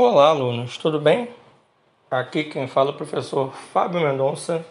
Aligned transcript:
Olá, 0.00 0.28
alunos, 0.28 0.78
tudo 0.78 1.00
bem? 1.00 1.28
Aqui 2.08 2.44
quem 2.44 2.68
fala 2.68 2.90
é 2.90 2.92
o 2.92 2.96
professor 2.96 3.52
Fábio 3.52 4.00
Mendonça, 4.00 4.64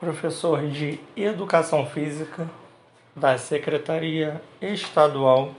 professor 0.00 0.66
de 0.66 0.98
Educação 1.14 1.84
Física 1.84 2.48
da 3.14 3.36
Secretaria 3.36 4.40
Estadual 4.62 5.50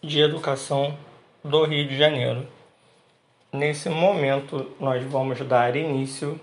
de 0.00 0.20
Educação 0.20 0.96
do 1.42 1.64
Rio 1.64 1.88
de 1.88 1.98
Janeiro. 1.98 2.46
Nesse 3.52 3.88
momento, 3.88 4.70
nós 4.78 5.02
vamos 5.02 5.40
dar 5.40 5.74
início 5.74 6.40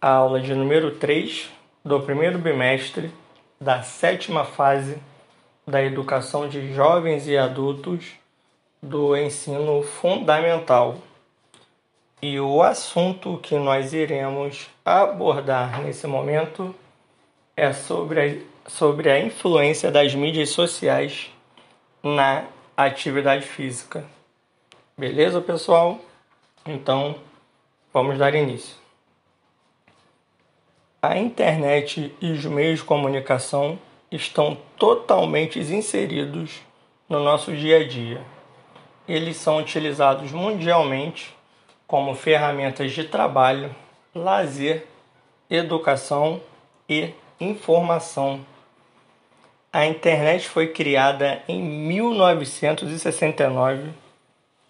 à 0.00 0.10
aula 0.10 0.40
de 0.40 0.54
número 0.54 0.92
3 0.92 1.50
do 1.84 2.00
primeiro 2.02 2.38
bimestre 2.38 3.10
da 3.60 3.82
sétima 3.82 4.44
fase 4.44 4.96
da 5.66 5.82
educação 5.82 6.48
de 6.48 6.72
jovens 6.72 7.26
e 7.26 7.36
adultos 7.36 8.12
do 8.80 9.16
ensino 9.16 9.82
fundamental. 9.82 10.98
E 12.22 12.40
o 12.40 12.62
assunto 12.62 13.38
que 13.42 13.56
nós 13.56 13.92
iremos 13.92 14.70
abordar 14.82 15.82
nesse 15.82 16.06
momento 16.06 16.74
é 17.54 17.74
sobre 17.74 18.20
a, 18.66 18.70
sobre 18.70 19.10
a 19.10 19.20
influência 19.20 19.90
das 19.90 20.14
mídias 20.14 20.48
sociais 20.48 21.30
na 22.02 22.46
atividade 22.74 23.46
física. 23.46 24.02
Beleza, 24.96 25.42
pessoal? 25.42 26.00
Então, 26.64 27.16
vamos 27.92 28.16
dar 28.16 28.34
início. 28.34 28.76
A 31.02 31.18
internet 31.18 32.14
e 32.18 32.32
os 32.32 32.46
meios 32.46 32.78
de 32.78 32.84
comunicação 32.86 33.78
estão 34.10 34.56
totalmente 34.78 35.58
inseridos 35.58 36.62
no 37.10 37.22
nosso 37.22 37.54
dia 37.54 37.80
a 37.80 37.86
dia. 37.86 38.22
Eles 39.06 39.36
são 39.36 39.58
utilizados 39.58 40.32
mundialmente 40.32 41.36
como 41.86 42.14
ferramentas 42.14 42.92
de 42.92 43.04
trabalho, 43.04 43.74
lazer, 44.14 44.86
educação 45.48 46.42
e 46.88 47.14
informação. 47.40 48.44
A 49.72 49.86
internet 49.86 50.48
foi 50.48 50.66
criada 50.68 51.42
em 51.46 51.62
1969 51.62 53.90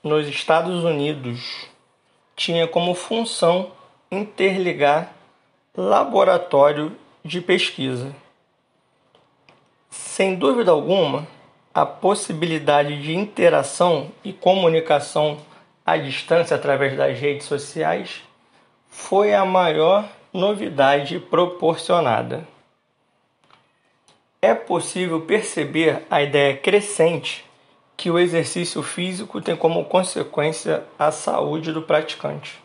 nos 0.02 0.28
Estados 0.28 0.84
Unidos. 0.84 1.66
Tinha 2.34 2.66
como 2.66 2.94
função 2.94 3.70
interligar 4.10 5.12
laboratório 5.76 6.96
de 7.24 7.40
pesquisa. 7.40 8.14
Sem 9.90 10.34
dúvida 10.34 10.70
alguma, 10.70 11.26
a 11.72 11.86
possibilidade 11.86 13.02
de 13.02 13.14
interação 13.14 14.10
e 14.24 14.32
comunicação 14.32 15.38
à 15.86 15.96
distância 15.96 16.56
através 16.56 16.96
das 16.96 17.16
redes 17.16 17.46
sociais 17.46 18.22
foi 18.88 19.32
a 19.32 19.44
maior 19.44 20.08
novidade 20.32 21.20
proporcionada. 21.20 22.46
É 24.42 24.52
possível 24.52 25.20
perceber 25.20 26.04
a 26.10 26.20
ideia 26.20 26.56
crescente 26.56 27.44
que 27.96 28.10
o 28.10 28.18
exercício 28.18 28.82
físico 28.82 29.40
tem 29.40 29.56
como 29.56 29.84
consequência 29.84 30.84
a 30.98 31.10
saúde 31.10 31.72
do 31.72 31.80
praticante. 31.80 32.60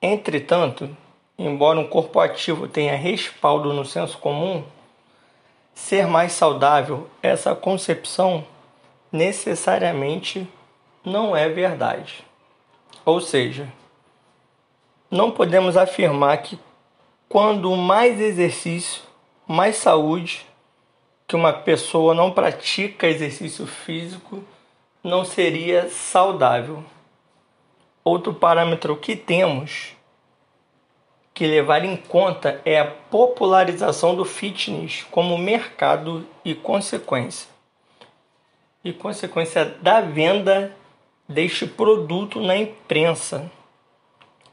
Entretanto, 0.00 0.94
embora 1.38 1.80
um 1.80 1.86
corpo 1.86 2.20
ativo 2.20 2.68
tenha 2.68 2.94
respaldo 2.94 3.72
no 3.72 3.84
senso 3.84 4.18
comum, 4.18 4.62
ser 5.74 6.06
mais 6.06 6.32
saudável, 6.32 7.08
essa 7.22 7.54
concepção 7.54 8.44
necessariamente 9.10 10.46
não 11.04 11.34
é 11.34 11.48
verdade. 11.48 12.24
Ou 13.04 13.20
seja, 13.20 13.72
não 15.10 15.30
podemos 15.30 15.76
afirmar 15.76 16.38
que 16.38 16.58
quando 17.28 17.74
mais 17.76 18.20
exercício, 18.20 19.02
mais 19.46 19.76
saúde, 19.76 20.46
que 21.26 21.36
uma 21.36 21.52
pessoa 21.52 22.14
não 22.14 22.30
pratica 22.30 23.06
exercício 23.06 23.66
físico, 23.66 24.44
não 25.02 25.24
seria 25.24 25.88
saudável. 25.88 26.84
Outro 28.04 28.34
parâmetro 28.34 28.96
que 28.96 29.16
temos 29.16 29.96
que 31.34 31.46
levar 31.46 31.84
em 31.84 31.96
conta 31.96 32.60
é 32.64 32.78
a 32.78 32.84
popularização 32.84 34.14
do 34.14 34.24
fitness 34.24 35.06
como 35.10 35.38
mercado 35.38 36.26
e 36.44 36.54
consequência. 36.54 37.48
E 38.84 38.92
consequência 38.92 39.64
da 39.64 40.00
venda 40.00 40.76
deste 41.32 41.66
produto 41.66 42.40
na 42.40 42.56
imprensa 42.56 43.50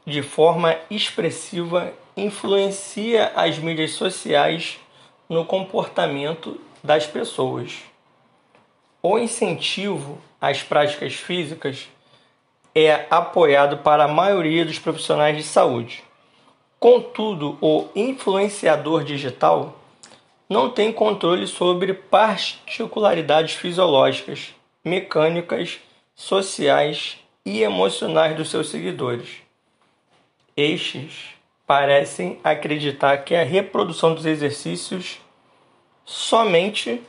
de 0.06 0.22
forma 0.22 0.76
expressiva 0.90 1.92
influencia 2.16 3.32
as 3.34 3.58
mídias 3.58 3.92
sociais 3.92 4.78
no 5.28 5.44
comportamento 5.44 6.60
das 6.82 7.06
pessoas. 7.06 7.78
O 9.02 9.18
incentivo 9.18 10.18
às 10.40 10.62
práticas 10.62 11.14
físicas 11.14 11.88
é 12.74 13.06
apoiado 13.10 13.78
para 13.78 14.04
a 14.04 14.08
maioria 14.08 14.64
dos 14.64 14.78
profissionais 14.78 15.36
de 15.36 15.42
saúde 15.42 16.02
Contudo, 16.80 17.58
o 17.60 17.88
influenciador 17.94 19.04
digital 19.04 19.76
não 20.48 20.70
tem 20.70 20.90
controle 20.90 21.46
sobre 21.46 21.92
particularidades 21.92 23.54
fisiológicas, 23.54 24.54
mecânicas, 24.82 25.78
sociais 26.20 27.16
e 27.46 27.62
emocionais 27.62 28.36
dos 28.36 28.50
seus 28.50 28.68
seguidores. 28.68 29.38
Estes 30.54 31.30
parecem 31.66 32.38
acreditar 32.44 33.24
que 33.24 33.34
a 33.34 33.42
reprodução 33.42 34.14
dos 34.14 34.26
exercícios 34.26 35.18
somente 36.04 37.00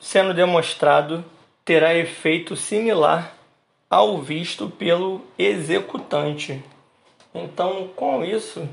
sendo 0.00 0.34
demonstrado 0.34 1.24
terá 1.64 1.94
efeito 1.94 2.56
similar 2.56 3.36
ao 3.88 4.20
visto 4.20 4.68
pelo 4.68 5.24
executante. 5.38 6.60
Então, 7.32 7.86
com 7.94 8.24
isso, 8.24 8.68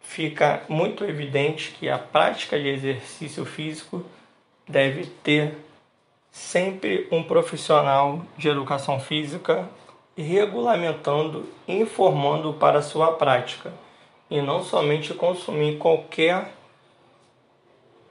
fica 0.00 0.64
muito 0.68 1.04
evidente 1.04 1.76
que 1.78 1.88
a 1.88 1.96
prática 1.96 2.58
de 2.58 2.68
exercício 2.68 3.44
físico 3.44 4.04
deve 4.66 5.06
ter 5.22 5.54
sempre 6.32 7.06
um 7.12 7.22
profissional 7.22 8.22
de 8.38 8.48
educação 8.48 8.98
física 8.98 9.68
regulamentando, 10.16 11.46
informando 11.68 12.54
para 12.54 12.80
sua 12.80 13.12
prática 13.12 13.70
e 14.30 14.40
não 14.40 14.64
somente 14.64 15.12
consumir 15.12 15.76
qualquer 15.76 16.54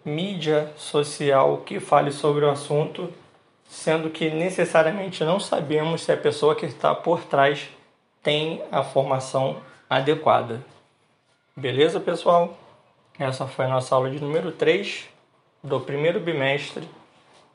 mídia 0.05 0.71
social 0.77 1.57
que 1.65 1.79
fale 1.79 2.11
sobre 2.11 2.45
o 2.45 2.49
assunto, 2.49 3.11
sendo 3.67 4.11
que 4.11 4.29
necessariamente 4.29 5.23
não 5.23 5.39
sabemos 5.39 6.03
se 6.03 6.11
a 6.11 6.17
pessoa 6.17 6.55
que 6.55 6.65
está 6.67 6.93
por 6.93 7.23
trás 7.23 7.69
tem 8.21 8.61
a 8.71 8.83
formação 8.83 9.57
adequada. 9.89 10.63
Beleza, 11.55 11.99
pessoal? 11.99 12.55
Essa 13.17 13.47
foi 13.47 13.65
a 13.65 13.69
nossa 13.69 13.95
aula 13.95 14.11
de 14.11 14.19
número 14.19 14.51
3 14.51 15.09
do 15.63 15.79
primeiro 15.79 16.19
bimestre 16.19 16.87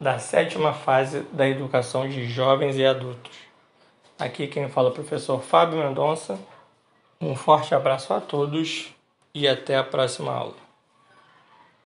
da 0.00 0.18
sétima 0.18 0.72
fase 0.72 1.20
da 1.32 1.48
educação 1.48 2.08
de 2.08 2.26
jovens 2.26 2.76
e 2.76 2.84
adultos. 2.84 3.32
Aqui 4.18 4.46
quem 4.46 4.68
fala 4.68 4.88
é 4.88 4.90
o 4.90 4.94
professor 4.94 5.42
Fábio 5.42 5.78
Mendonça. 5.78 6.38
Um 7.20 7.34
forte 7.34 7.74
abraço 7.74 8.12
a 8.12 8.20
todos 8.20 8.94
e 9.34 9.48
até 9.48 9.76
a 9.76 9.84
próxima 9.84 10.32
aula. 10.32 10.65